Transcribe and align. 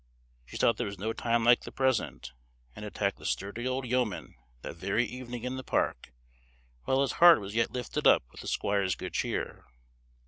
She 0.47 0.57
thought 0.57 0.77
there 0.77 0.87
was 0.87 0.97
no 0.97 1.13
time 1.13 1.43
like 1.43 1.61
the 1.61 1.71
present, 1.71 2.33
and 2.75 2.83
attacked 2.83 3.19
the 3.19 3.25
sturdy 3.27 3.67
old 3.67 3.85
yeoman 3.85 4.33
that 4.63 4.75
very 4.75 5.05
evening 5.05 5.43
in 5.43 5.57
the 5.57 5.63
park, 5.63 6.11
while 6.85 7.01
his 7.01 7.11
heart 7.21 7.39
was 7.39 7.53
yet 7.53 7.69
lifted 7.69 8.07
up 8.07 8.23
with 8.31 8.41
the 8.41 8.47
squire's 8.47 8.95
good 8.95 9.13
cheer. 9.13 9.63